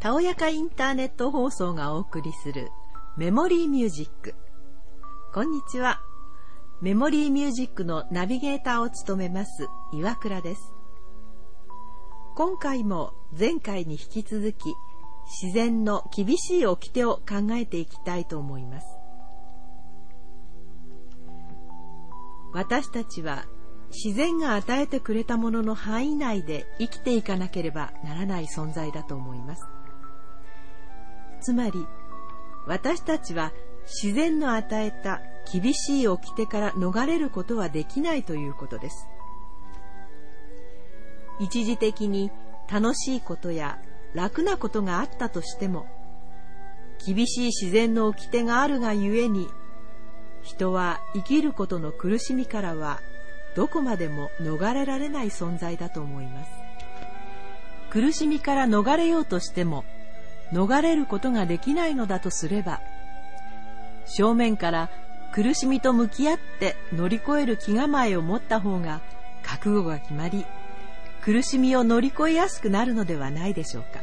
[0.00, 2.70] たおやかインターネット放送がお送りする
[3.18, 4.34] メモリーミュージック。
[5.34, 6.00] こんにちは。
[6.80, 10.72] メモリーミュージックのナビゲーターを務めます岩倉です。
[12.34, 14.72] 今回も前回に引き続き
[15.42, 18.86] 自然の厳しい掟を考えていきたいと思います。
[22.54, 23.44] 私たちは
[23.92, 29.62] 自然が与えてくれたものの範囲内で生きていかなければならない存在だと思います。
[31.40, 31.86] つまり
[32.66, 33.52] 私たちは
[33.84, 35.20] 自然の与えた
[35.52, 39.08] 厳しい掟から逃れることはできないということです。
[41.40, 42.30] 一時的に
[42.70, 43.80] 楽しいことや
[44.14, 45.86] 楽なことがあったとしても、
[47.04, 49.48] 厳しい自然の掟があるがゆえに、
[50.42, 53.00] 人は生きることの苦しみからは
[53.56, 56.50] どこまでも逃れられない存在だと思います。
[57.90, 59.84] 苦しみから逃れようとしても、
[60.52, 62.80] 逃れることができないのだとすれば、
[64.04, 64.90] 正面から
[65.32, 69.00] 苦しみと向き合って乗り越える気構えを持った方が
[69.44, 70.44] 覚悟が決まり、
[71.22, 74.00] 苦しみを乗り越えやすくなるのではないでしょうか。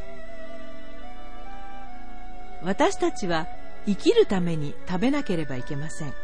[2.62, 3.46] 私たちは
[3.86, 6.14] 生きるために食べなければいけません。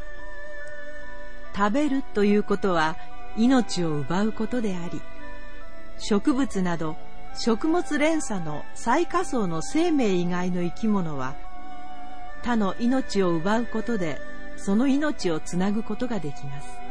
[1.54, 2.96] 食べるということは
[3.36, 5.00] 命を奪うことであり、
[5.98, 6.96] 植物など
[7.36, 11.34] 食物連鎖の最下層の生命以外の生き物は
[12.42, 14.20] 他の命を奪うことで
[14.56, 16.84] その命をつなぐことができます。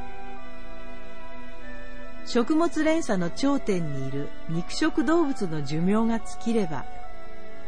[2.25, 6.85] 食物連鎖の頂点にいる肉食動物の寿命が尽きれば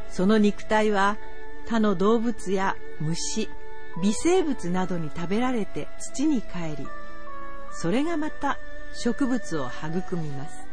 [0.09, 1.18] その肉体は
[1.68, 3.50] 他の動物や虫
[4.02, 6.88] 微生物などに食べられて土に帰り
[7.72, 8.58] それがまた
[8.94, 10.65] 植物を育みます。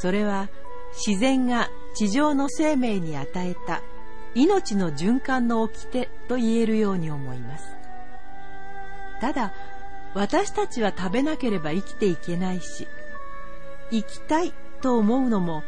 [0.00, 0.48] それは
[1.06, 3.82] 自然が地上の生命に与えた
[4.34, 7.64] 命の循環の掟と言えるように思います。
[9.20, 9.52] ただ、
[10.14, 12.86] 私たちは食べなければ生きていけないし、
[13.90, 15.62] 生きたいと思うのも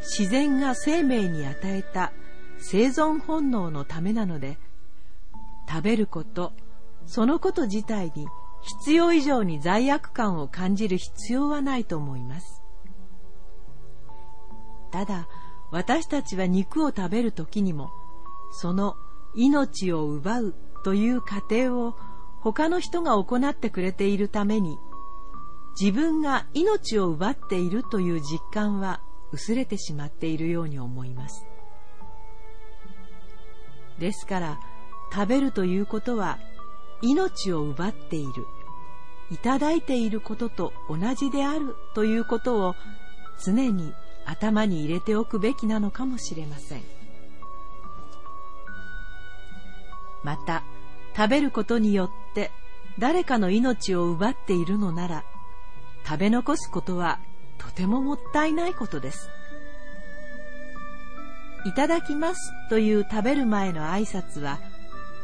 [0.00, 2.12] 自然が生命に与えた
[2.58, 4.58] 生存本能のためなので、
[5.68, 6.52] 食べること、
[7.06, 8.26] そのこと自体に
[8.62, 12.63] 必要以上に罪悪感を感じる必要はないと思います。
[14.94, 15.26] ただ、
[15.72, 17.90] 私たちは肉を食べる時にも、
[18.52, 18.94] その
[19.34, 21.96] 命を奪うという過程を
[22.38, 24.78] 他の人が行ってくれているために、
[25.80, 29.00] 自分が命を奪っているという実感は
[29.32, 31.44] 薄れてしまっているように思います。
[33.98, 34.60] ですから、
[35.12, 36.38] 食べるということは
[37.02, 38.46] 命を奪っている、
[39.32, 42.76] いただいていることと同じであるということを
[43.44, 43.92] 常に
[44.26, 46.82] 頭に入れておくべきなのかもしれません。
[50.22, 50.62] また
[51.16, 52.50] 食べることによって
[52.98, 55.24] 誰かの命を奪っているのなら
[56.06, 57.20] 食べ残すことは
[57.58, 59.28] とてももったいないことです。
[61.66, 64.60] いただきますという食べる前の挨拶は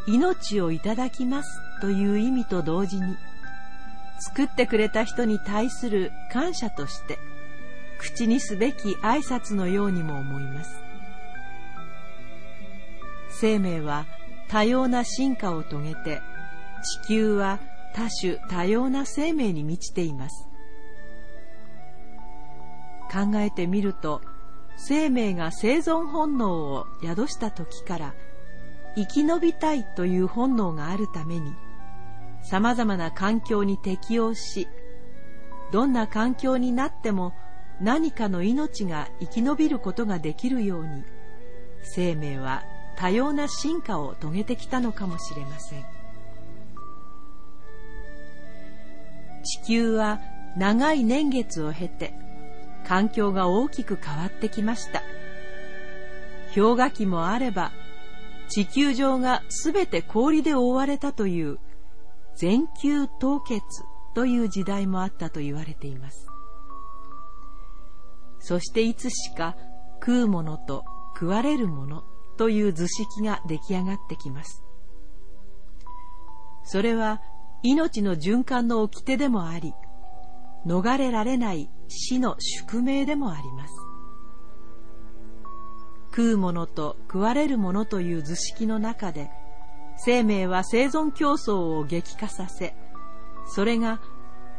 [0.06, 3.17] 命をいただきますという意味と同時に
[4.21, 7.19] 作ってくれた人に対する感謝として
[8.00, 10.71] 口にすべき挨拶のようにも思います。
[13.28, 14.06] 生命は
[14.49, 16.22] 多様な進化を遂げて、
[17.05, 17.61] 地球は
[17.94, 20.49] 多種多様な生命に満ちています。
[23.12, 24.22] 考えてみると、
[24.78, 28.15] 生命が生存本能を宿した時から
[28.97, 31.53] 生き延びたいという本能があるために
[32.43, 34.69] 様々な環境に適応し
[35.71, 37.34] どんな環境になっても
[37.81, 41.03] 何かの命が生き延びることができるように
[41.83, 42.63] 生命は
[42.97, 45.85] 多様な進化を遂げてきたのかもしれません。
[49.43, 50.21] 地球は
[50.57, 52.12] 長い年月を経て
[52.87, 55.03] 環境が大きく変わってきました。
[56.55, 57.73] 氷河期もあれば
[58.49, 61.59] 地球上がすべて氷で覆われたという
[62.37, 63.62] 全球凍結
[64.15, 66.30] という時代もあったと言われています。
[68.40, 69.56] そしていつしか
[70.00, 70.84] 食うものと
[71.14, 72.04] 食われるもの
[72.37, 74.64] という図式が出来上がってきます。
[76.64, 77.20] それは
[77.62, 79.75] 命の循環の掟でもあり、
[80.66, 83.75] 逃れられない死の宿命でもあります。
[86.06, 89.31] 食うものと食われるものという図式の中で、
[89.96, 92.75] 生命は生存競争を激化させ、
[93.46, 94.00] それが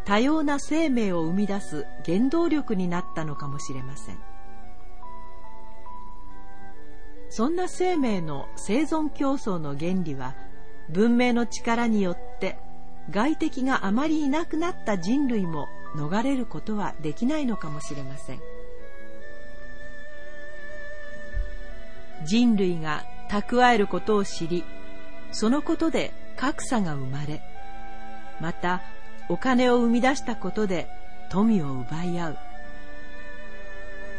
[0.06, 4.20] 多様な生命を生み出す原動力になったのかもしれません。
[7.30, 10.36] そんな生命の生存競争の原理は
[10.90, 12.58] 文明の力によって
[13.10, 18.42] 外敵があまりいなくなった人類も逃れることはできないのかもしれません。
[22.26, 24.64] 人類が蓄えることを知り
[25.32, 27.42] そのことで格差が生まれ
[28.40, 28.82] また
[29.32, 30.90] お金を生み出したことで
[31.30, 32.38] 富を奪い合う。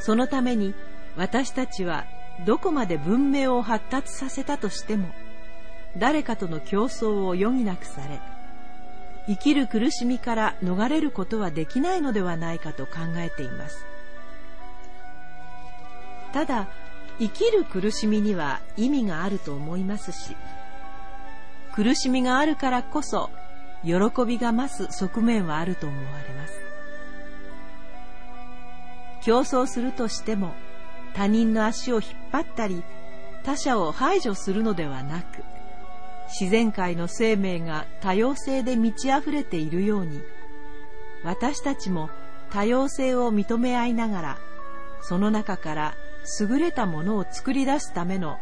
[0.01, 0.75] そのために
[1.17, 2.07] 私たちは
[2.47, 5.11] どこまで文明を発達させたとしても
[5.99, 8.21] 誰かとの競争を余儀なくされ
[9.27, 13.85] 生きる苦しみから逃れることはできないのではないかと考えています。
[16.33, 16.69] ただ
[17.19, 20.35] 生きる苦しみには意味があると思いますし
[21.75, 23.29] 苦しみがあるからこそ
[23.85, 23.93] 喜
[24.27, 26.73] びが増す側面はあると思われます。
[29.23, 30.53] 競争するとしても
[31.15, 32.03] 他人の足を引っ
[32.33, 32.83] 張ったり
[33.45, 35.45] 他者を排除するのではなく
[36.29, 40.21] 自然界の生命が多様性で満ち溢れているように
[41.25, 42.11] 私たちも
[42.51, 44.39] 多様性を認め合いながら
[45.03, 45.95] その中から
[46.41, 48.39] 優れたものを作り出すための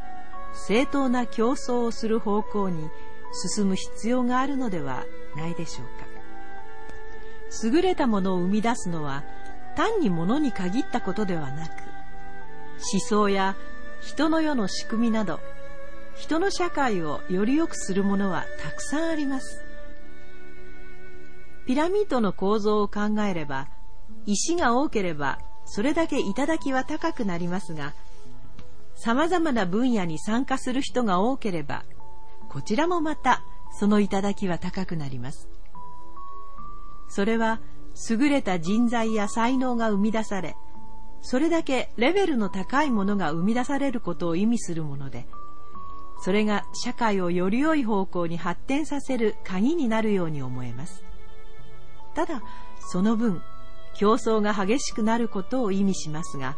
[0.66, 2.88] 正当な競争をする方向に
[3.54, 5.04] 進む必要があるのでは
[5.36, 6.06] ないでしょうか。
[7.64, 9.24] 優れたものを生み出すのは
[9.76, 11.70] 単に物に限ったことではなく
[12.92, 13.56] 思想や
[14.00, 15.40] 人の世の仕組みなど
[16.14, 19.64] 人の社会をより良くするものはたくさんあります。
[21.66, 23.68] ピラミッドの構造を考えれば
[24.26, 27.94] 石が多ければそれだけ頂は高くなりますが
[28.96, 31.84] 様々な分野に参加する人が多ければ
[32.48, 33.42] こちらもまた
[33.78, 35.48] その頂は高くなります。
[37.10, 37.60] それは
[38.08, 40.56] 優れた人材や才能が生み出され
[41.22, 45.26] それだけレベルの高いものが生み出されることを意味するもので
[46.22, 51.02] それが社会をより良い方向に発展させる鍵になるように思えます。
[52.14, 52.42] ただ
[52.78, 53.42] その分
[53.94, 56.56] 競争が激しくなることを意味しますが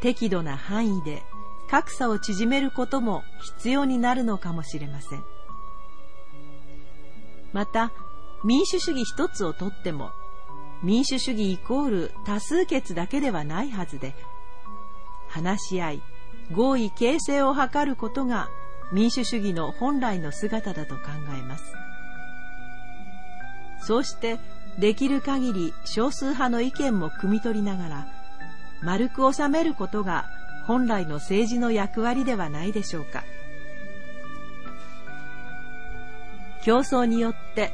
[0.00, 1.22] 適度な範囲で
[1.70, 3.22] 格差を縮めることも
[3.56, 5.33] 必要になるのかもしれません。
[7.54, 7.92] また
[8.44, 10.10] 民主主義一つをとっても
[10.82, 14.14] 民主主義イコール多数決だけではないはずで
[15.28, 16.02] 話し合い
[16.52, 18.50] 合意形成を図ることが
[18.92, 21.02] 民主主義の本来の姿だと考
[21.38, 21.64] えます。
[23.80, 24.38] そうして
[24.78, 28.06] できる限り少数派の意見も汲み取りながら
[28.82, 30.26] 丸く収めることが
[30.66, 33.24] 本来の政治の役割ではないでしょうか。
[36.64, 37.72] 競争によって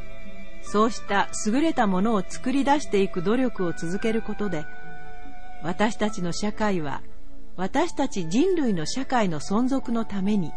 [0.62, 4.66] そうした優れたものを作り出していく努力を続けることで
[5.62, 7.02] 私たちの社会は
[7.56, 10.52] 私たち人類の社会の存続のために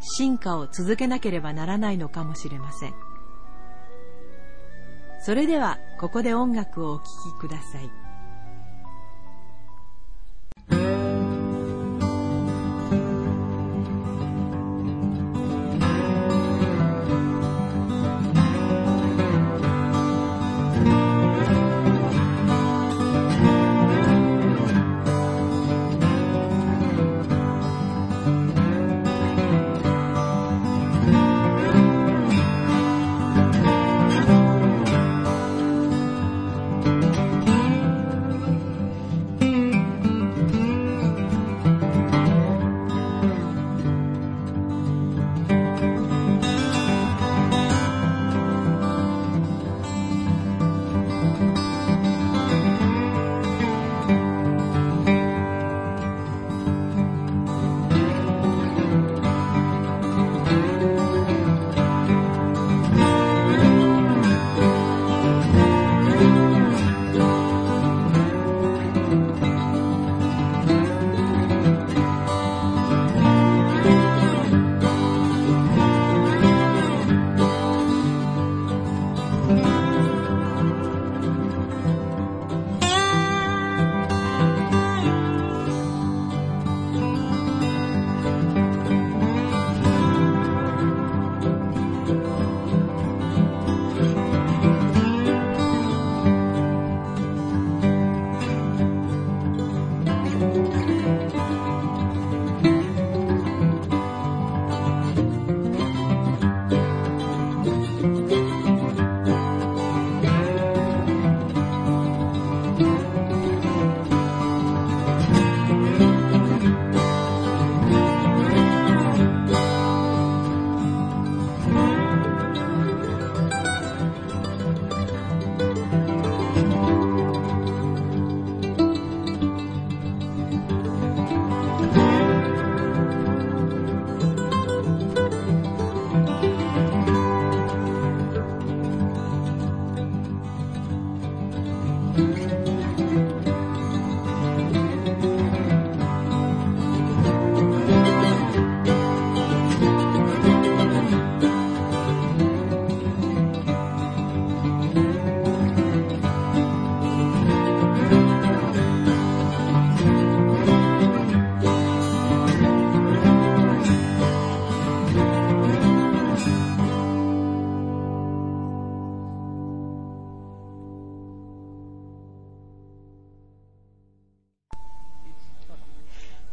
[0.00, 2.94] 進化を続けなければならないのかもしれません。
[5.22, 7.04] それではここで音楽をお聴
[7.38, 7.90] きください。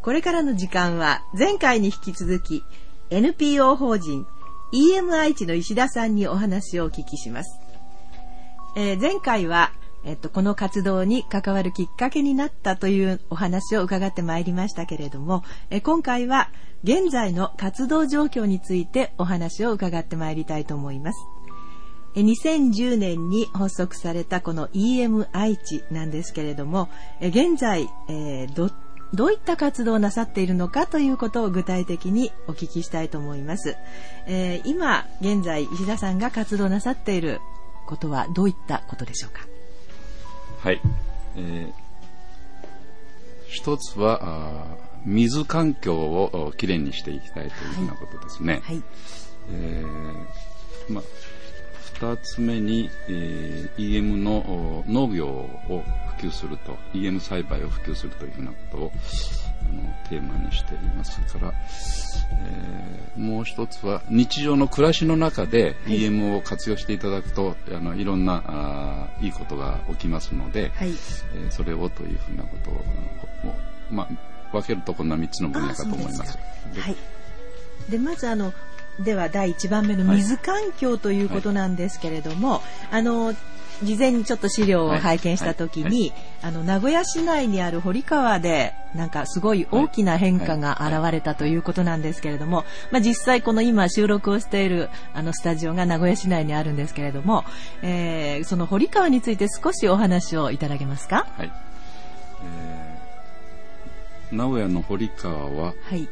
[0.08, 2.64] これからの時間は前回に引き続き
[3.10, 4.26] NPO 法人
[4.72, 7.60] EMI 地の石田さんにお話をお聞きします。
[8.78, 9.74] えー、前回は、
[10.06, 16.52] えっと、この活動に関わるきっかけになったというお話を伺ってまいりましたけれども、えー、今回は
[16.86, 21.20] 現在の活動状況についてお話を伺ってまいりたいと思います。
[22.16, 26.88] 2010年に発足されたこの EM 愛知なんですけれども、
[27.20, 28.54] 現在、えー、
[29.14, 33.76] どどういった活動をなさっているのかということを具体的にお聞きしたいと思います。
[34.26, 37.42] えー、今現在石田さんが活動なさっている
[37.86, 39.48] ことはどういったことでしょうか？
[40.60, 40.82] はい。
[41.36, 41.74] えー、
[43.48, 48.62] 一つは水環境をきれいにしていきたいというふうなことですね。
[48.64, 48.76] はい。
[48.76, 48.84] はい、
[49.52, 51.02] えー、ま
[52.00, 55.84] 2つ目に、えー、EM の農業を
[56.18, 58.92] 普及すると EM 栽培を普及するというふうなことを
[59.70, 61.54] あのテーマにしていますから、
[62.32, 72.84] えー、もう一つは日常の暮らしの中で EM を活用していただくと、あのいろんなあいいことが起きますので、はい、えー、それをというふうなことを
[73.90, 76.38] まあ、分けるとこんな3つの分野かと思います。
[76.78, 76.96] はい。
[77.90, 78.54] でまずあの
[79.00, 83.34] では第1番目の水環境ということなんですけれども、はい、あの
[83.84, 97.44] 事前にちょっと資料を拝見した時に、あの名古屋市内にある堀川でなんかすごい大きな変化が現れたということなんですけれども、まあ、実際この今収録をしているあのスタジオが名古屋市内にあるんですけれども、
[97.82, 101.28] えー、その堀川について少しお話をいただけますか？
[101.38, 101.52] はい。
[102.44, 106.08] えー、名古屋の堀川は、はい、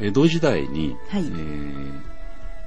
[0.00, 2.00] 江戸時代に、はい、えー、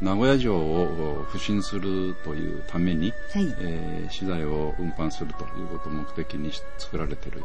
[0.02, 7.42] 名古屋城を不審するというために、はい、えー、資材を運搬するということを目的に作られている、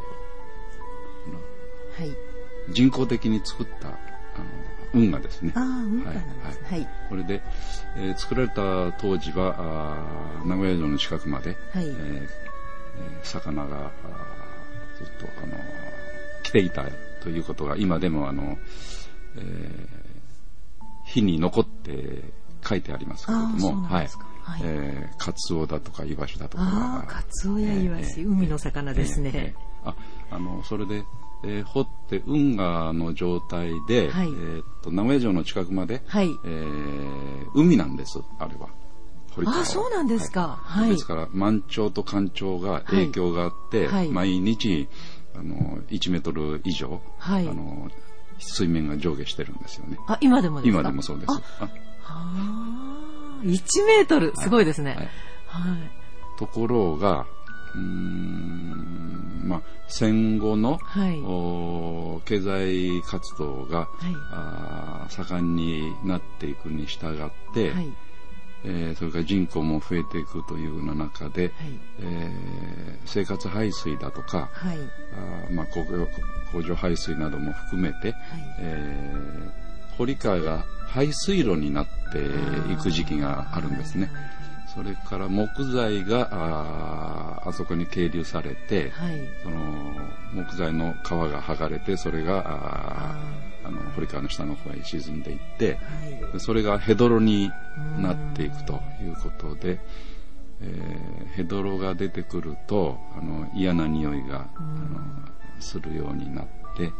[1.97, 2.11] はい、
[2.69, 3.95] 人工的に作ったあの
[4.93, 5.53] 運河ですね。
[5.55, 6.67] あ運河なんですね。
[6.69, 6.87] はい。
[7.09, 7.41] これで、
[7.95, 12.27] えー、作られた当時はあ名古屋城の近くまで、はいえー、
[13.23, 13.91] 魚が
[14.97, 15.55] ずっとあの
[16.43, 16.85] 来ていた
[17.21, 18.57] ということが今でもあの
[19.37, 22.23] えー、火に残って
[22.63, 24.09] 書いてありますけれども、はい。
[24.43, 27.05] はい、えー、カツオだとかイワシだとか。
[27.07, 29.31] カツオやイワシ、えー、海の魚ですね。
[29.33, 29.95] えー、あ、
[30.31, 31.03] あの、それで、
[31.43, 38.69] えー、掘って運河の状態で、はい、えー、っと、名古屋城の近くまで、はい、えー、海なんです、あれは。
[39.45, 40.59] あ、そうなんですか。
[40.63, 40.89] はい。
[40.89, 44.89] ですから、満潮と干潮が影響があって、はい、毎日、
[45.35, 47.89] あの、1メートル以上、はい、あの、
[48.39, 49.97] 水面が上下してるんですよね。
[50.07, 51.31] あ、今でも今でもそうです。
[51.59, 51.69] あ
[52.13, 54.91] あ1メートル、すごいですね。
[55.47, 55.71] はい。
[55.71, 57.25] はい、ところが、
[57.75, 63.89] うん、まあ、戦後の、はい、お経済活動が、はい、
[64.31, 67.91] あ盛んになっていくに従って、はい。
[68.63, 71.51] えー、それから人口も増えていくというような中で、はい、
[71.99, 74.77] えー、生活排水だとか、はい、
[75.47, 75.65] あまあ、
[76.51, 78.13] 工場排水なども含めて、はい、
[78.59, 79.60] えー、
[80.01, 82.25] 堀川が排水路になって
[82.73, 84.11] いく時期があるんですね。
[84.73, 89.93] それから木材がああそこに係留されて、はい、その
[90.33, 93.15] 木材の皮が剥がれてそれがあ
[93.63, 95.73] あの堀川の下の方へ沈んでいって、
[96.31, 97.51] はい、それがヘドロに
[97.99, 99.79] なっていくということで、
[100.61, 104.99] えー、ヘドロが出てくるとあの嫌な匂いがあの
[105.59, 106.91] するようになって、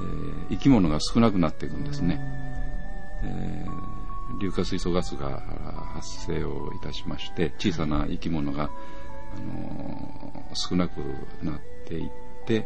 [0.00, 2.20] えー、生き物が少なくなっていくんですね。
[3.22, 3.96] えー
[4.38, 5.40] 硫化水素ガスが
[5.94, 10.98] 発生をいたしまして小さな生き物が、あの少なく
[11.42, 12.10] なっていっ
[12.46, 12.64] て、うん、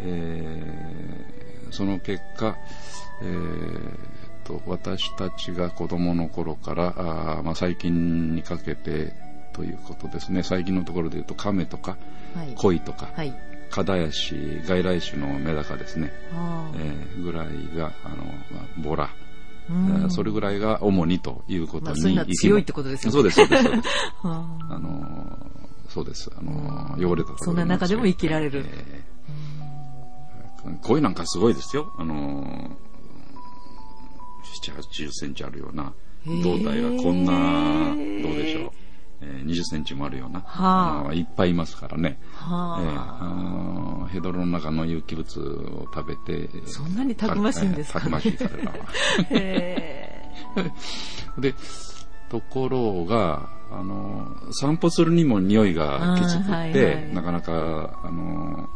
[0.00, 2.56] えー、その結果、
[3.22, 3.98] えー
[4.44, 6.94] と、私たちが子供の頃から
[7.38, 9.12] あ、まあ、最近にかけて
[9.52, 10.42] ということですね。
[10.42, 11.96] 最近のところでいうと亀とか、
[12.34, 13.34] はい、鯉とか、はい、
[13.72, 16.12] カダヤシ外来種のメダカですね、
[16.76, 18.16] えー、ぐらいがあの、
[18.52, 19.10] まあ、ボラ
[19.70, 23.12] うん、それぐらいが主にということに、まあ、強いってことですよね。
[23.12, 23.64] そうです、そうです。
[24.22, 25.38] あの
[25.88, 26.30] そうです。
[26.36, 28.66] あの、汚れたそんな中でも生きられる。
[28.66, 31.92] えー、鯉なんかすごいですよ。
[31.96, 32.44] あの、
[34.62, 35.92] 7、80センチあるような
[36.42, 38.81] 胴体がこんな、どうでしょう。
[39.22, 42.82] えー、20センチもあるような、はあ、いっぱいいますからね、はあ。
[42.82, 43.28] えー、あ
[44.00, 48.76] のヘドロの中の有機物を食べてそんなにたくましいんですか、ね、たくましい彼らは。
[51.38, 51.54] で
[52.28, 58.68] ところがあの散歩するにも匂いがきつくて、はいはい、なかなかあの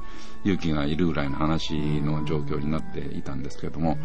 [0.45, 3.99] 勇気がいるぐらいの話の状況になっていたんですけれども、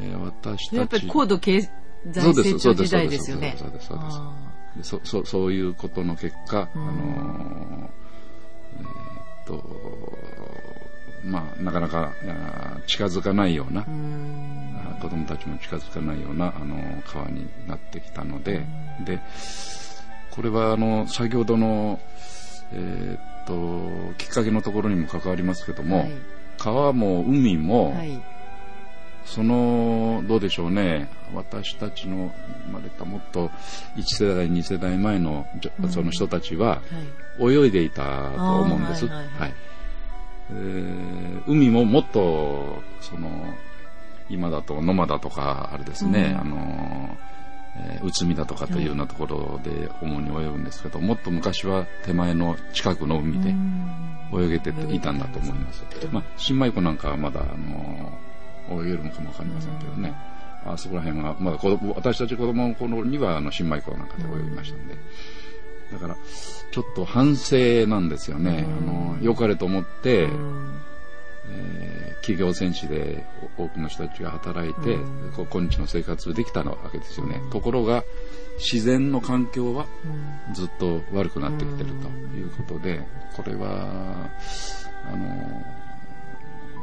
[0.00, 1.62] えー、私たちやっぱり高度経
[2.12, 3.54] 済成長時代ですよね。
[3.58, 4.28] そうですそうですそう
[4.76, 4.88] です。
[4.88, 7.90] そそそういうことの結果、あの
[8.78, 9.62] えー、っと
[11.24, 12.12] まあ、なかなか
[12.86, 13.84] 近づかないような、う
[15.00, 18.62] 子供たちも近づかないようなあの川になってきたので、
[19.04, 19.20] で
[20.30, 21.98] これはあの先ほどの、
[22.72, 26.12] えー、っときっかけのところにも関わりますけども、はい、
[26.58, 28.22] 川も海も、はい
[29.24, 32.32] その、どうでしょうね、私たちの
[32.66, 33.50] 生まれたもっと
[33.96, 35.46] 1世代、2世代前の
[35.90, 36.82] その人たちは、
[37.40, 39.06] 泳いでいたと思うんです。
[39.06, 39.54] はい、はい
[40.50, 43.28] えー、海ももっと、その、
[44.28, 47.16] 今だと野間だとか、あれですね、うん、あの、
[47.76, 53.54] えー、内海だとかというようなところで主に泳ぐんですけど、もっと昔は手前の近くの海で
[54.32, 55.84] 泳げていたんだと思います。
[56.12, 58.12] まあ、新米湖なんかはまだ、あの
[58.70, 60.14] 泳げるのかもわかりませんけどね。
[60.66, 64.94] あそこら辺は、まだ子供、私たち子供の頃には、あの、新米湖なんかで泳ぎましたんで。
[65.92, 66.16] だから、
[66.70, 68.66] ちょっと反省なんですよね。
[68.66, 70.28] あの、良かれと思って、
[71.46, 73.26] えー、企業戦士で
[73.58, 74.96] 多くの人たちが働いて、
[75.36, 77.42] 今日の生活できたわけですよね。
[77.52, 78.02] ところが、
[78.58, 79.86] 自然の環境は
[80.52, 83.00] ずっと悪くなってきてるということで、
[83.36, 84.30] これは、
[85.12, 85.62] あの、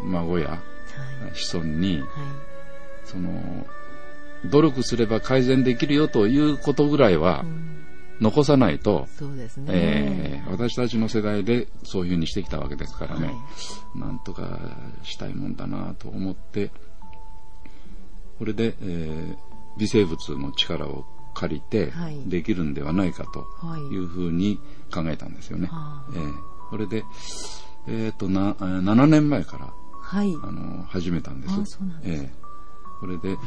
[0.03, 0.59] 孫や
[1.33, 2.03] 子孫に、
[3.05, 3.65] その
[4.45, 7.45] 努力すれば改善できるよということぐらいは、
[8.21, 13.33] 残さないと、そうですね、えー、私たちの世代でそういうふうにしてきたわけですからね、は
[13.95, 14.59] い、なんとか
[15.01, 16.71] したいもんだなと思って、
[18.37, 21.91] これで、えー、微生物の力を借りて
[22.27, 23.45] できるんではないかと
[23.91, 23.97] い。
[23.97, 24.59] うふうに
[24.93, 25.67] 考えたんですよね。
[25.71, 26.33] はい、えー、
[26.69, 27.03] これで、
[27.87, 29.73] えーと、な7年前から
[30.11, 31.53] はい、あの始めたんです。
[31.53, 33.37] あそえー、これで、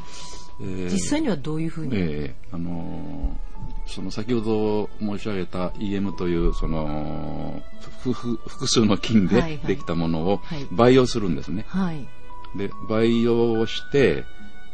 [0.62, 3.36] えー、実際にはどういうふうに、えー、あの
[3.84, 7.62] その先ほど申し上げた EM というその
[8.00, 10.40] 複数の菌でできたものを
[10.72, 11.66] 培養するんですね。
[11.68, 12.08] はい、
[12.56, 14.24] で培養して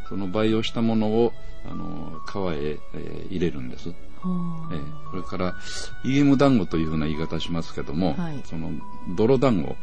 [0.08, 1.32] その培養したものを
[1.68, 3.88] あの川へ、えー、入れるんです。
[3.88, 5.56] えー、それから
[6.04, 8.70] EM 団子というふうな言い方しますけども、はい、その
[9.16, 9.74] 泥団子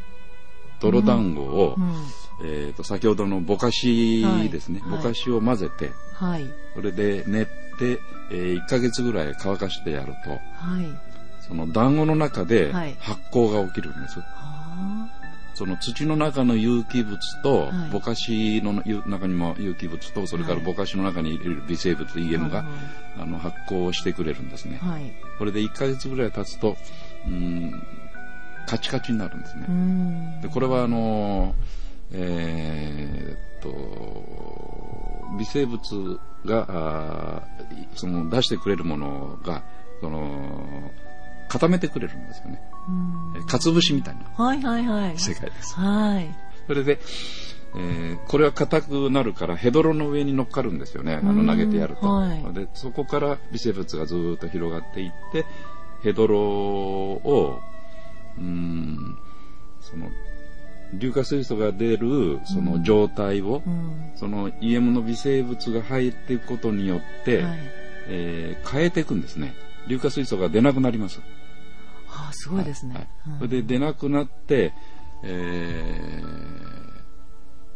[0.79, 7.99] 泥団子を、うん、えーと、先ほどのぼかしですね、はい、ぼかしを混ぜて、はい、それで練って、
[8.31, 10.41] えー、1ヶ月ぐらい乾かしてやると、はい、
[11.41, 14.19] その団子の中で発酵が起きるんです。
[15.55, 18.73] その土の中の有機物と、ぼかしの
[19.07, 22.63] 中にも有機物と、それからぼかしの中に入れる微生物 EM が、
[23.17, 24.79] あの発酵してくれるんですね。
[25.39, 26.77] これで1ヶ月ぐらい経つと、
[27.25, 27.83] うん
[28.67, 30.39] カチカチになるんですね。
[30.43, 31.55] でこれはあの、
[32.11, 37.47] えー、っと微生物が
[37.95, 39.63] その出してくれるものが
[40.01, 40.91] その
[41.47, 42.61] 固めてくれるんですよね。
[43.47, 44.23] かつぶしみたいな
[45.17, 45.75] 世界です。
[45.75, 46.35] はい、
[46.67, 46.99] それで、
[47.75, 51.15] えー、これは硬くなるからヘドロの上に乗っかるんですよね。
[51.15, 52.07] あの投げてやると。
[52.07, 55.45] はい、でそこから微生物がずっと広がっていって
[56.03, 57.61] ヘドロを
[58.37, 59.17] うん。
[59.81, 60.09] その
[60.95, 67.59] 硫化水素が出るその状態を、うん、その EM の微生物が入っていくことによって、はい、
[68.07, 69.53] えー、変えていくんですね。
[69.87, 71.19] 硫化水素が出なくなります。
[72.07, 72.93] はあ、すごいですね。
[72.95, 74.73] はいそれで出なくなって、
[75.23, 76.21] え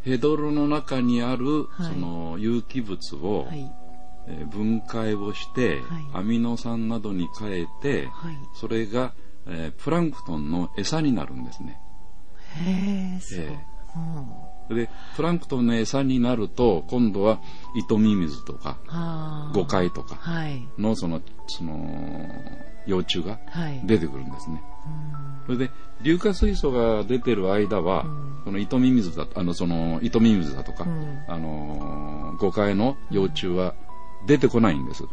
[0.05, 3.47] ー、ヘドロの中にある、その有機物を、
[4.51, 5.79] 分解をして、
[6.13, 8.07] アミノ酸などに変えて、
[8.55, 9.13] それが
[9.47, 11.79] えー、プランクトンの餌になるんですね。
[12.65, 13.45] へえ、そう。
[14.69, 17.39] うん、で、プランクトンの餌になると、今度は
[17.75, 18.77] 糸ミミズとか、
[19.53, 20.19] ゴカイとか
[20.77, 22.27] のその、その、
[22.85, 23.39] 幼虫が
[23.83, 24.55] 出てくるんですね。
[24.55, 33.75] はい、それで、硫化水素が出てる間は、うん、その糸ミミズだ、あの、その、糸ミミズだとか、うん、あの、ゴカイの幼虫は
[34.27, 35.03] 出てこないんです。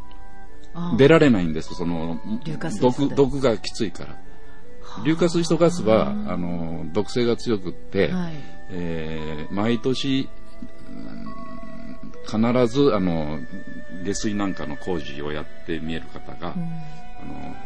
[0.96, 2.20] 出られないんです、その、
[2.80, 4.16] 毒、毒がきついから。
[5.04, 8.32] 硫化水素ガスはあの毒性が強くって、はい、
[8.70, 10.28] えー、毎年、
[12.26, 13.38] 必ずあの
[14.04, 17.56] 下水なんかの工事をやって見える方が、うん、あの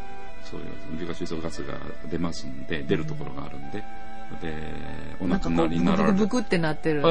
[0.44, 1.74] そういう硫化水素ガスが
[2.10, 3.82] 出ますんで出るところがあるんで。
[4.40, 4.54] で
[5.20, 6.12] お亡くなりになられる。
[6.12, 7.02] ブクブクってなってる。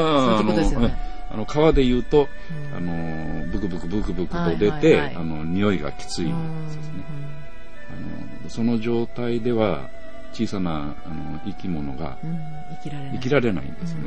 [1.32, 2.28] あの川で言うと、
[2.72, 7.04] うん、あのブクブクブクブクと出て、あの匂いがきついんですね、
[8.44, 9.90] あのその状態では
[10.34, 12.18] 小さなあの生き物が
[12.84, 13.14] 生きられない。
[13.14, 14.02] 生きられないんですね、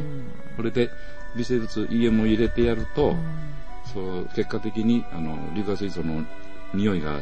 [0.58, 0.90] これで
[1.34, 3.16] 微生物 EM を入れてやると、
[3.94, 6.26] そう結果的にあの硫化水素の
[6.74, 7.20] 匂いが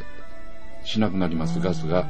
[0.83, 2.09] しなくなります、ガスが。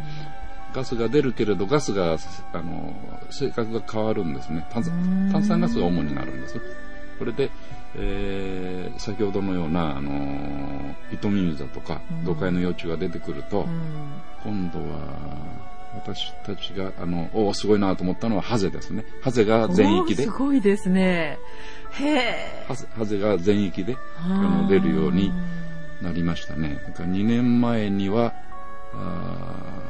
[0.74, 2.16] ガスが出るけれど、ガスが、
[2.52, 2.94] あの、
[3.30, 4.66] 性格が変わるんですね。
[4.70, 4.82] 炭
[5.32, 6.60] 炭酸ガスが主になるんです。
[7.18, 7.50] これで、
[7.94, 13.66] えー、先ほどのような、あの、糸ミミズだとか、魚介の幼虫が出てくると、
[14.42, 15.62] 今度は、
[15.94, 19.04] 私たちが、あの、おすごいなと思ったのはハゼですね。
[19.20, 20.24] ハゼが全域で。
[20.24, 21.38] すごいですね。
[21.92, 22.66] へえ。
[22.66, 25.30] ハゼが全域であの出るように
[26.00, 26.80] なりましたね。
[26.86, 28.32] だから2年前には、
[28.94, 29.82] あ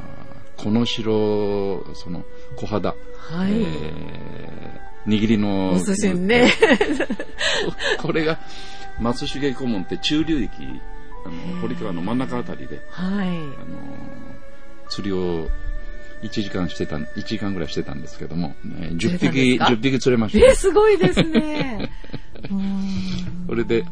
[0.62, 2.24] この城、その、
[2.56, 2.90] 小肌。
[2.90, 3.52] はい。
[3.52, 5.72] えー、握りの。
[5.72, 6.52] お寿司ね。
[7.98, 8.38] これが、
[9.00, 10.52] 松重古門って中流域、
[11.26, 13.28] あの、堀川の真ん中あたりで、はい。
[13.28, 13.46] あの、
[14.88, 15.48] 釣りを
[16.22, 20.46] 1時間してた、1時間ぐらいしてたんですけども、ね、10匹、10匹釣れました。
[20.46, 21.90] えー、すごいですね。
[23.48, 23.84] それで、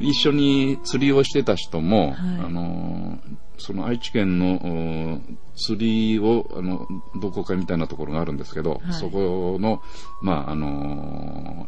[0.00, 3.18] 一緒に釣りをしてた人も、はい、あの、
[3.62, 5.20] その愛知県の
[5.56, 6.86] 釣りを、あの、
[7.20, 9.80] 同好会みたいなところがあるんですけど、はい、そこの、
[10.20, 11.66] まあ、あの、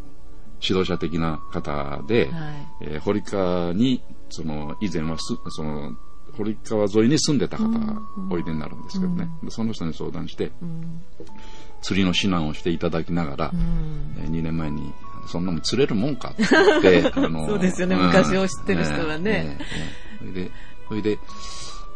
[0.60, 5.92] 指導者的な方で、はい、えー、堀川に、その、以前はす、その、
[6.36, 11.02] 堀川沿いに住んでた方がおいでになるんですけどね、うん、その人に相談して、うん、
[11.80, 14.92] 釣りの指南をしていただきながら、うん、えー、2年前に
[15.28, 16.44] そんなも釣れるもんかって
[16.82, 19.58] 言って、あの そうですよね、昔を知ってる人はね。
[20.18, 20.50] それで、
[20.88, 21.18] それで、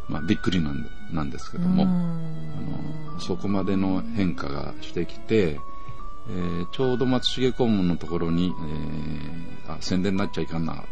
[0.09, 5.61] まあ、びっくりなんなんですけども、あのそこまでの変化がしてきて、
[6.31, 8.53] えー、ちょうど松重顧問のところに、
[9.67, 10.85] えー、あ宣伝になっちゃいかんな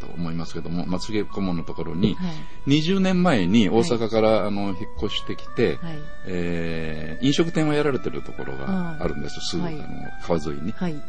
[0.00, 2.30] と思いますけども松重顧問のところに、は
[2.66, 9.78] い、20年前に大阪から、はい、あの引っ越してきて、はい、えー、飲食店をやられてるところがあるんです、すぐ、あの
[10.22, 10.72] 川沿いに。
[10.72, 11.02] はい。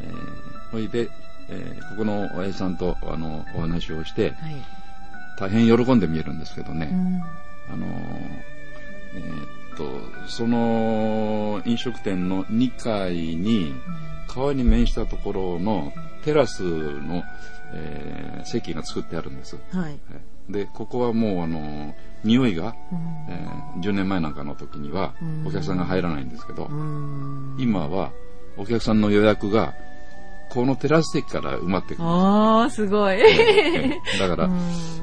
[0.00, 1.08] えー、ほいで、
[1.48, 4.34] えー、ここの親父さんとあのお話をして、
[5.38, 7.86] 大変喜んで見えるんですけどね、うん、あの
[9.14, 13.74] えー、っとその飲食店の2階に
[14.28, 15.92] 川に面したところの
[16.24, 17.22] テラスの、
[17.72, 19.98] えー、席が作ってあるんです、はい、
[20.48, 21.94] でここはもうあの
[22.24, 25.14] 匂いが、うん、えー、10年前なんかの時には
[25.46, 28.12] お客さんが入らないんですけど、うん、今は
[28.56, 29.74] お客さんの予約が
[30.50, 32.04] このテラス席から埋まってくる。
[32.08, 33.18] ああ、すごい。
[34.18, 34.50] だから、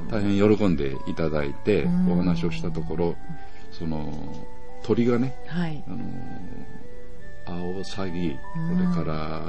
[0.09, 3.15] 大変喜んでいただいて、お話をしたところ、
[3.71, 4.11] その、
[4.83, 5.83] 鳥がね、はい、
[7.47, 8.37] あの、アオサギ、
[8.73, 9.41] それから、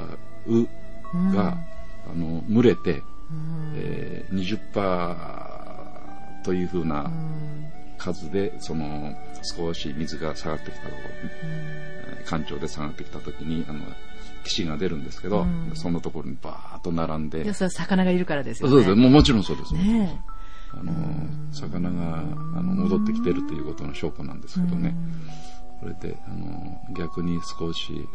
[0.47, 0.67] ウ
[1.33, 1.57] が、
[2.11, 3.01] あの、群れて、
[3.75, 7.09] えー、20%というふうな
[8.03, 13.79] 数で、その、少し水が下がってきたところ、干潮で下がってきた時に、あの、
[14.43, 17.53] 岸が出るんですけど、うん、そのところにバーッと並んで。
[17.53, 18.71] それは魚がいるからですよね。
[18.71, 18.95] そうです。
[18.95, 19.73] ももちろんそうです。
[19.73, 20.21] ね
[20.73, 20.93] あの、
[21.53, 22.23] 魚があ
[22.61, 24.95] の戻ってきてるということの証拠なんですけどね。
[25.79, 28.07] これで、あの、逆に少し、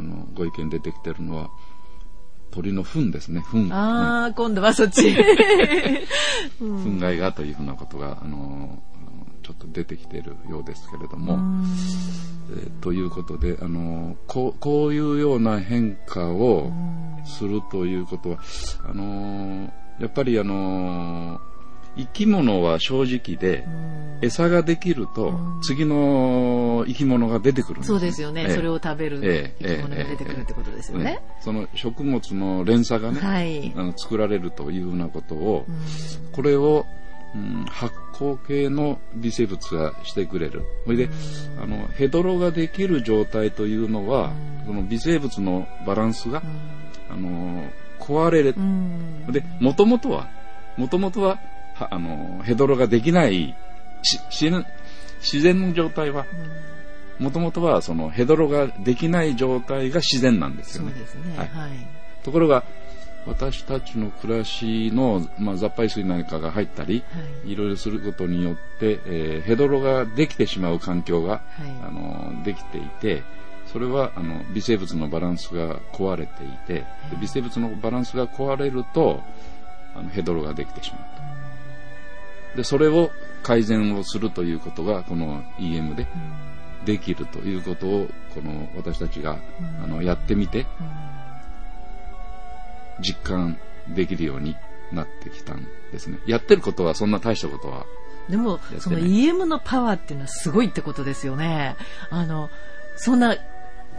[0.00, 1.50] あの、ご意見出てきてるのは、
[2.50, 3.72] 鳥の糞ですね、糞。
[3.72, 5.14] ああ、今度はそっち。
[6.58, 8.82] 糞害がというふうなことが、あの、
[9.46, 11.38] ちょっと出てきているようですけれども、
[12.50, 16.72] えー、ということであのこうこういうような変化を
[17.24, 18.38] するということは
[18.84, 21.40] あのやっぱりあの
[21.96, 23.64] 生き物は正直で、
[24.20, 25.32] 餌ができると、
[25.62, 31.22] 次の生き物が出てくるんです、そうですよね、えー、それを食べる生き物が出てくるってことですよね。
[31.38, 35.64] えー、その食物の連鎖がね、はい、あの作られるというようなことを、
[36.32, 36.84] これを
[37.34, 40.64] うん、発酵系の微生物がしてくれる。
[40.84, 41.10] それで、
[41.60, 44.32] あの、ヘドロができる状態というのは、
[44.64, 46.42] その微生物のバランスが、
[47.10, 47.64] あの、
[47.98, 48.54] 壊れる。
[49.30, 50.28] で、もともとは、
[50.76, 51.38] もともとは、
[51.74, 53.54] はあの、ヘドロができない、
[54.02, 54.18] し
[55.20, 56.26] 自然の状態は、
[57.18, 60.92] もともとはそのヘドロができない状態が自然なんですよね。
[61.36, 61.48] はい。
[62.22, 62.64] ところが、
[63.26, 71.42] 私たちの暮らしの、まあ、雑排水なんかが入ったり、はい、いろいろすることによって、えー、ヘドロができてしまう環境が、はい、
[71.86, 73.22] あのできていて、
[73.72, 76.84] それはあの微生物のバランスが壊れていて、
[77.20, 79.22] 微生物のバランスが壊れると
[79.96, 81.00] あのヘドロができてしまう
[82.54, 82.58] と。
[82.58, 83.10] で、それを
[83.42, 86.06] 改善をするということがこの EM で
[86.84, 89.38] できるということをこの私たちが
[89.82, 90.66] あのやってみて
[93.00, 94.56] 実感できるように
[94.92, 96.18] なってきたんですね。
[96.26, 97.86] やってることはそんな大したことは
[98.28, 101.76] でも、その EM のパワーっていうのはすごいってことですよね。
[102.10, 102.50] あの、
[102.96, 103.36] そんな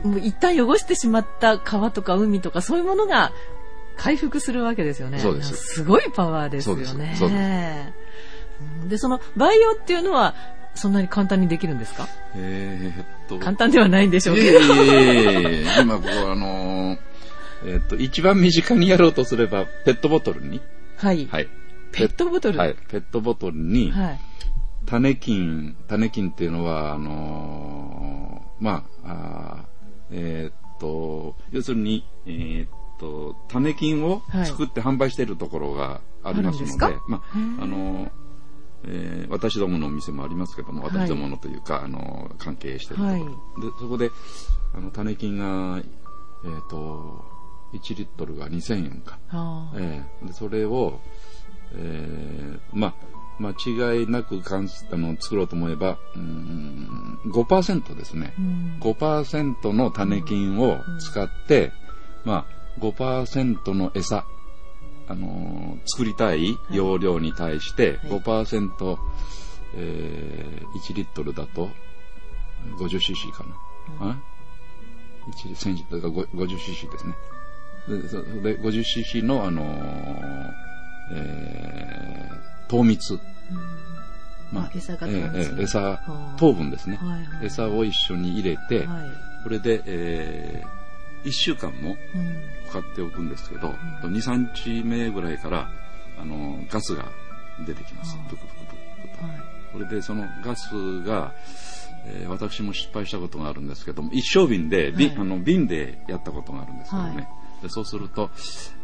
[0.03, 3.31] もう一旦汚してしまった川とか海とかそういうものが
[3.95, 5.19] 回復するわけですよね。
[5.19, 5.55] そうです。
[5.55, 6.85] すごいパワーですよね。
[7.17, 7.93] そうで
[8.83, 10.35] すでその培養っていうのは
[10.75, 12.07] そんなに簡単にできるんですか？
[12.35, 13.39] えー、っと。
[13.39, 14.59] 簡単ではないんでしょうけど。
[14.59, 16.97] いえいえ今、ここあのー、
[17.65, 20.61] えー、っと、一番身近にやろうとすれば、ペットボトルに。
[20.97, 21.27] はい。
[21.27, 21.47] はい。
[21.91, 22.57] ペットボトル？
[22.57, 22.75] はい。
[22.89, 24.19] ペットボトルに、はい。
[24.85, 29.65] 種菌、種菌っていうのは、あのー、まあ、あ
[30.11, 37.21] えー、っと、要するに、えー、っと、種菌を作って販売しているところがありますので、はい、まあ、
[37.63, 38.11] あの、
[38.85, 43.09] えー、私どものお店もありますけども、私どものというか、はい、あの、関係しているところ。
[43.09, 43.31] はい、で、
[43.79, 44.11] そこで、
[44.73, 47.25] あの、種菌が、えっ、と、
[47.73, 49.19] 1リットルが2000円か。
[49.75, 50.99] えー、でそれを、
[51.73, 52.93] えー、まあ、
[53.39, 61.71] 間違いなくかんあの作ろうと思えば、うん、5%ですね、うん、5%の種菌を使って、
[62.25, 64.25] うん、まあ、5%の餌、
[65.07, 68.97] あのー、作りたい容量に対して5%、はい、
[69.75, 71.69] えー、1リットルだと
[72.79, 73.43] 50cc か
[73.99, 74.07] な。
[74.07, 74.23] うん、
[76.33, 77.13] 50cc ですね。
[77.87, 80.53] で、50cc の、あのー、
[81.11, 83.19] えー糖蜜。
[84.51, 85.99] まあ、餌が、えー、餌、
[86.37, 87.45] 糖分ですね、はいはい。
[87.47, 89.09] 餌を一緒に入れて、はい、
[89.43, 91.97] これで、えー、1週間も
[92.71, 95.69] かかっておくんですけど、うん、2、3日目ぐらいから、
[96.17, 97.05] あの、ガスが
[97.65, 98.17] 出てきます。
[98.29, 99.25] ぷくぷくぷくと。
[99.25, 99.41] はい、
[99.73, 101.33] これでそのガスが、
[102.05, 107.17] えー、私も失敗したことがあるんですけども、一升瓶で、はい、あの瓶でやったことがあるんですけどね。
[107.17, 107.27] で
[107.69, 108.29] そうすると、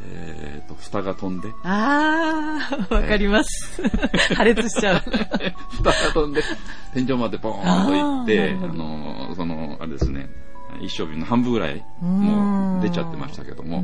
[0.06, 1.50] えーと、蓋が飛んで。
[1.64, 3.82] ああ、わかります。
[4.36, 5.02] 破裂しちゃう。
[5.78, 6.42] 蓋が飛んで、
[6.94, 10.30] 天井までポーンといって、あの、その、あれですね、
[10.82, 13.84] 一升瓶の半分ぐらいもう出ちゃってましたけども、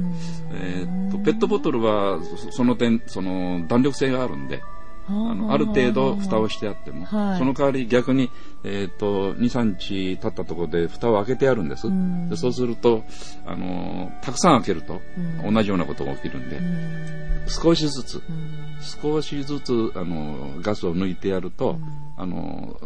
[0.51, 2.19] えーと、ペットボトルは
[2.51, 4.61] その点、その弾力性があるんで、
[5.09, 8.29] あのある程度蓋をしてあっても、はい、その代わり逆に、
[8.63, 11.87] えーと、2、3日経ったところで蓋を開けてあるんです。
[12.29, 13.03] でそうすると、
[13.45, 15.01] あのたくさん開けると
[15.43, 16.59] 同じようなことが起きるんで、
[17.47, 18.21] 少しずつ、
[19.01, 21.79] 少しずつあのガスを抜いてやると、
[22.17, 22.77] あの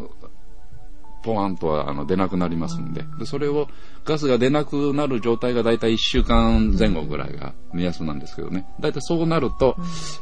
[1.23, 3.03] ポワンとはあの出なくなりますんで。
[3.17, 3.67] で、それを
[4.05, 9.75] ガスが出なくなる状態がだいたい1週間前後ぐらいが目安なんですけどね、だいたいそうなると、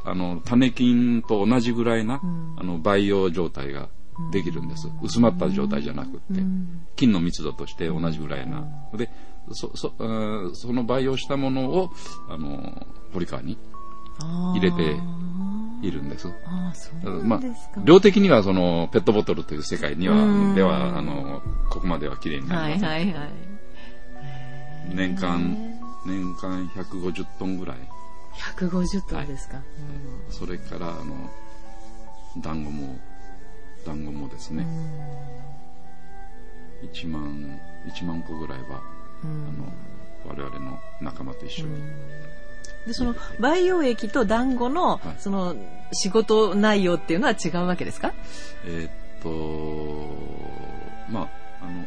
[0.05, 2.21] あの種菌と同じぐらいな、
[2.57, 3.89] あの培養状態が
[4.31, 4.87] できるんです。
[5.01, 6.41] 薄まった状態じゃなくって、
[6.95, 8.65] 菌の密度として同じぐらいな。
[8.93, 9.09] で、
[9.51, 9.93] そ、そ、
[10.53, 11.91] その培養したものを、
[12.29, 13.57] あの、ポリカーに
[14.25, 14.95] 入れて
[15.81, 16.27] いるんです。
[16.45, 17.39] あそうまあ、
[17.84, 22.86] 量的にはそのペットボトルという世界には、では、あの、ここまでは綺麗になります。
[22.86, 23.29] はいはいはい。
[24.93, 27.77] 年間、年間150トンぐらい。
[28.57, 29.57] 150トンですか。
[29.57, 29.65] はい、
[30.29, 31.29] それから、あの、
[32.38, 32.97] 団子も、
[33.86, 34.65] 団子もですね、
[36.84, 38.81] 1万、1万個ぐらいは、
[39.23, 39.71] あの、
[40.27, 41.81] 我々の仲間と一緒に
[42.86, 45.56] でその培養液と団子の、その
[45.93, 48.13] 仕事内容っていうのは違うわけですか？
[48.65, 51.86] えー、っとまああの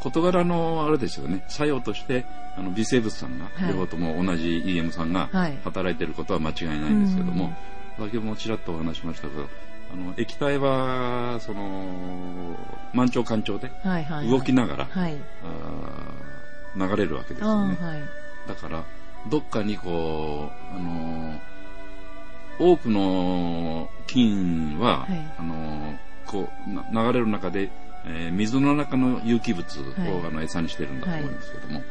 [0.00, 1.44] 事柄のあれですよね。
[1.48, 2.24] 作用として
[2.56, 5.28] あの微生物さんが、両方とも同じ EM さんが
[5.64, 7.52] 働いていることは間違いないんですけども、
[7.98, 9.46] 先ほどもちらっとお話しましたけど
[9.92, 12.56] あの液体はその
[12.92, 13.70] 満潮干潮で
[14.30, 15.16] 動きながら、はい、
[16.76, 17.76] 流れるわけですよね。
[18.48, 18.84] だから
[19.28, 21.40] どっかにこう、あの
[22.58, 27.70] 多くの菌は、はい、あのこう流れる中で、
[28.04, 31.84] えー、水の中の有機物を、はい、あの餌にしてるんだと思うんですけども、はい、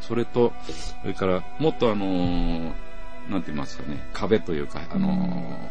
[0.00, 0.52] それと
[1.02, 2.06] それからもっとあの
[3.28, 5.68] なんて言いますかね壁というかあの、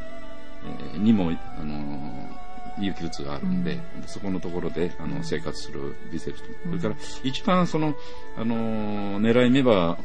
[0.94, 2.30] えー、にもあの
[2.78, 7.96] 有機物があるんで、うん、そこのところであの生活する微生物、うん、それから一番その、
[8.38, 9.98] あの狙い目は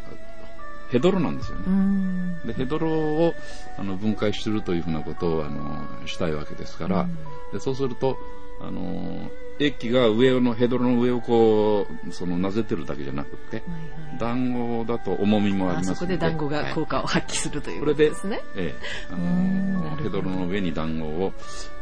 [0.91, 2.39] ヘドロなんですよね。
[2.45, 3.35] でヘドロを
[3.79, 7.07] あの分解するというふうなことをあのしたいわけですから、
[7.53, 8.17] でそうすると
[8.61, 15.99] あの液が上のヘドロの上をこうそのなぜてるだけじゃなくて、はいはい、団子だと重みもありますので。
[15.99, 18.41] そこで団子が効果を発揮する、はい、ということですね。
[18.55, 21.33] ええ、あのヘドロの上に団子を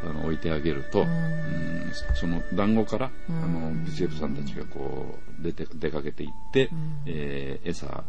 [0.02, 1.74] あの置いてあげると、うん。
[2.14, 6.70] その団子からあの微生物さんたちがこう出て出かけていって、
[7.06, 8.04] えー、餌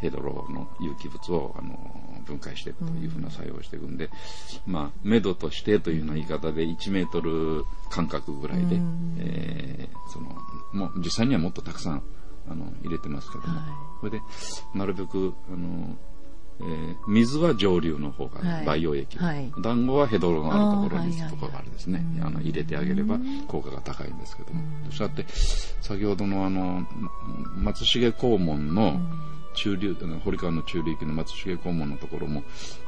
[0.00, 1.78] ヘドロの有機物をあの
[2.24, 4.10] 分解していくというふうな作用をしていくんで、
[4.66, 8.76] まあ、目処としてというような言い方で1メートル間隔ぐらいで、
[9.18, 10.30] えー、その
[10.72, 12.02] もう実際にはもっとたくさん
[12.48, 13.66] あの入れてますけども、はい、
[14.00, 14.20] これで
[14.74, 15.96] なるべくあの、
[16.60, 25.24] えー、水は上流の方が培養液、はい、団子はヘドロのあるところにところがあるですね、あの入れてあげれば効果が高いんですけども、そうやって
[25.80, 26.86] 先ほどのあの
[27.56, 29.00] 松重黄門の、
[29.54, 32.42] 中流、堀川の中流域の松重黄門のところも、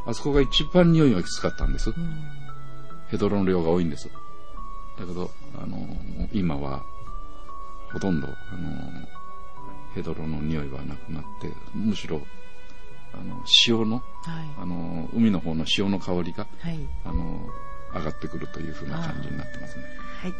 [0.06, 1.90] あそこが一番匂いがきつかったんです。
[1.90, 1.96] うん、
[3.08, 4.08] ヘドロの量が多いんです。
[4.98, 5.86] だけど、あの、
[6.32, 6.82] 今は、
[7.92, 9.08] ほとんど、あの、
[9.94, 12.20] ヘドロの匂いはなくなって、むしろ、
[13.12, 14.04] あの、潮の、はい、
[14.58, 17.40] あの、海の方の潮の香りが、はい、あの、
[17.94, 19.84] 上がってくるというふうな感じになってますね。
[20.20, 20.34] はい。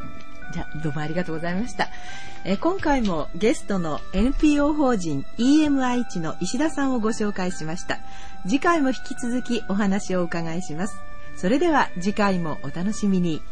[0.53, 1.89] じゃどうもありがとうございました。
[2.45, 7.99] え今回もゲストの NPO 法人 EMI 地の石田さんをご紹介しました。
[8.43, 10.99] 次回も引き続きお話をお伺いします。
[11.37, 13.43] それでは次回もお楽しみに。